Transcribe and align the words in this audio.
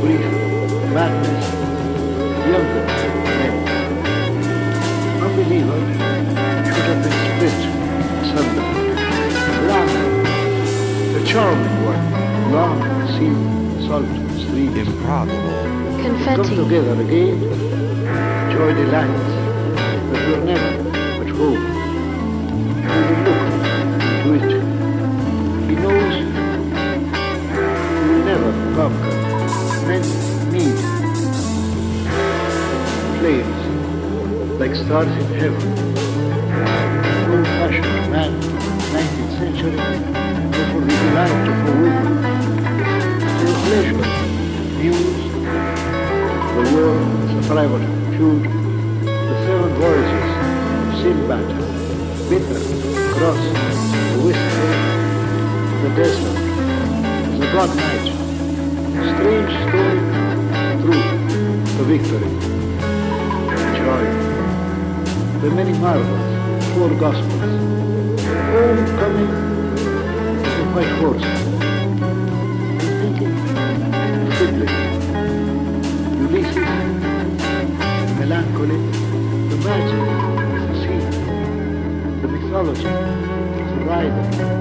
the 0.00 0.86
madness 0.92 1.44
younger 2.46 2.84
men. 3.38 3.54
Unbelievers 5.22 5.88
should 6.66 6.86
have 6.90 7.00
been 7.02 7.16
split 7.26 7.58
asunder. 8.22 8.66
Glamour, 9.62 10.06
the 11.12 11.26
charming 11.26 11.78
one, 11.84 12.04
long 12.52 12.78
seemed 13.18 13.88
salt 13.88 14.06
stream. 14.40 14.76
Improbable. 14.76 15.54
Come 16.02 16.16
Confetti. 16.16 16.56
together 16.56 17.00
again, 17.00 17.38
joy 18.52 18.74
delights 18.74 19.32
that 20.12 20.22
were 20.28 20.44
never 20.44 20.75
stars 34.96 35.08
in 35.08 35.34
heaven. 35.34 35.85
Gospels. 66.98 67.42
Homecoming, 68.52 69.32
the 70.42 70.64
white 70.72 70.92
horse. 70.98 71.26
Thinking, 73.00 73.36
fiddling. 74.36 74.74
Ulysses, 76.22 76.70
melancholy, 78.18 78.78
the 79.50 79.56
magic, 79.66 80.06
the 80.68 80.74
sea, 80.80 81.00
the 82.22 82.28
mythology, 82.28 82.92
the 83.74 83.84
rider, 83.84 84.55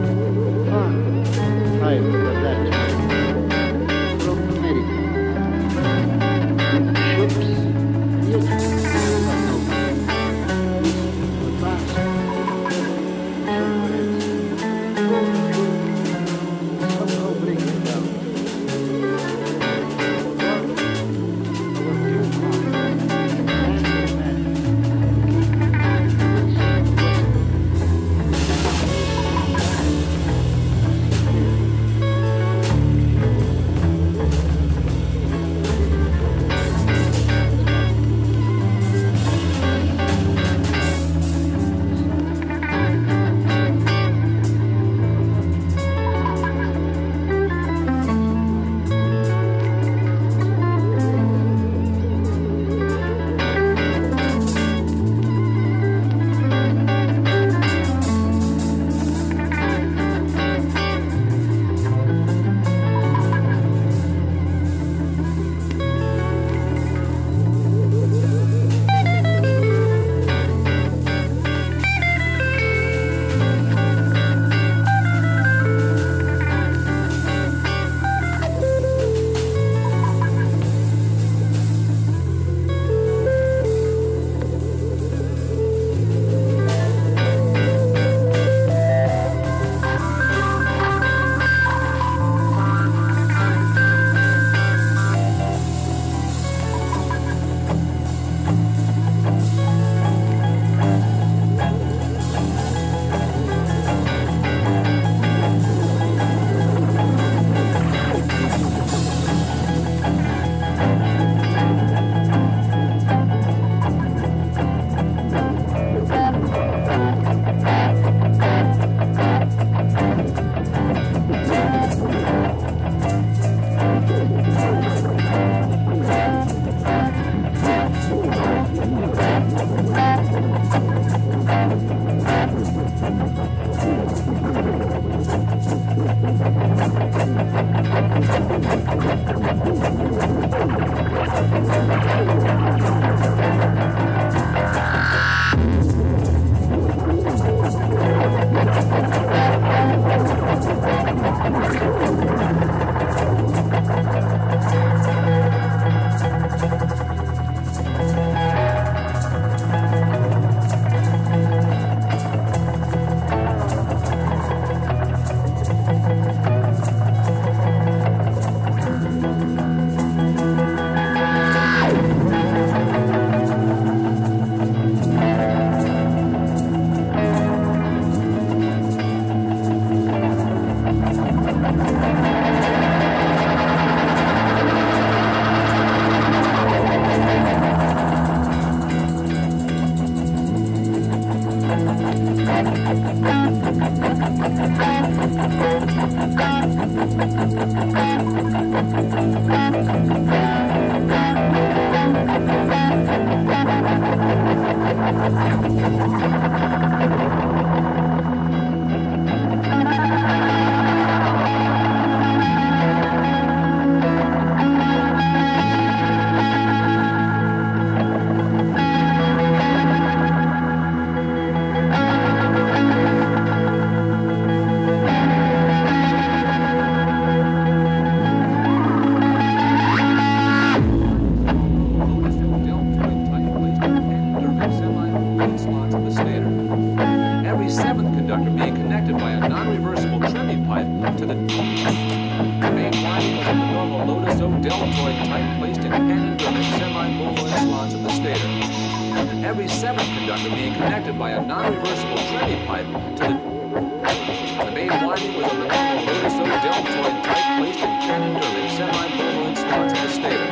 type 245.26 245.60
placed 245.60 245.82
in 245.82 245.92
panendermic 245.92 246.80
semi-boloid 246.80 247.50
slots 247.64 247.94
of 247.94 248.04
the 248.04 248.10
stator. 248.10 249.46
Every 249.46 249.68
seventh 249.68 250.08
conductor 250.18 250.50
being 250.50 250.74
connected 250.74 251.18
by 251.18 251.32
a 251.32 251.42
non-reversible 251.46 252.18
tremie 252.18 252.66
pipe 252.66 252.86
to 253.18 253.24
the 253.24 253.56
the 253.76 254.72
main 254.72 254.88
winding 254.88 255.36
was 255.36 255.52
a 255.52 255.56
Lotus 255.56 256.34
Oak 256.34 256.48
deltoid 256.64 257.24
type 257.24 257.48
placed 257.60 257.80
in 257.80 257.92
panendermic 258.04 258.70
semi-boloid 258.78 259.58
slots 259.58 259.94
of 259.94 260.00
the 260.02 260.10
stator. 260.10 260.50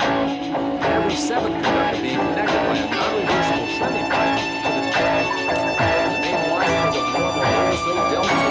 Every 0.84 1.16
seventh 1.16 1.56
conductor 1.56 2.02
being 2.02 2.18
connected 2.18 2.62
by 2.68 2.78
a 2.78 2.90
non-reversible 2.90 3.68
tremie 3.78 4.10
pipe 4.10 4.40
to 4.64 4.70
the 4.70 4.84
the 6.14 6.20
main 6.22 6.52
winding 6.52 6.84
was 6.84 6.94
a 6.94 7.12
normal 7.18 7.44
Oak 7.88 8.12
deltoid 8.12 8.43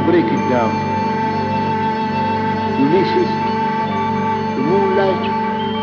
to 0.00 0.06
break 0.10 0.24
it 0.24 0.44
down. 0.48 0.72
Ulysses, 2.80 3.30
the 4.56 4.62
moonlight, 4.70 5.24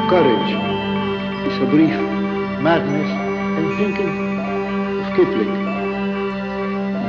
courage. 0.09 0.51
It's 1.45 1.61
a 1.61 1.65
brief 1.69 1.97
madness 2.61 3.09
and 3.57 3.67
thinking 3.77 4.39
of 5.01 5.15
Kipling. 5.15 5.53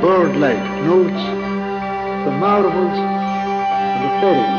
Bird-like 0.01 0.65
notes, 0.85 1.23
the 2.25 2.31
marvels 2.31 2.97
and 2.97 4.03
the 4.03 4.09
perils. 4.21 4.58